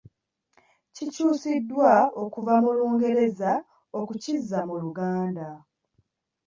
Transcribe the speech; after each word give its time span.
Kikyusiddwa 0.95 1.93
okuva 2.23 2.53
mu 2.63 2.71
Lungereza 2.77 3.51
okukizza 3.99 4.59
mu 4.69 4.75
Luganda. 4.83 5.47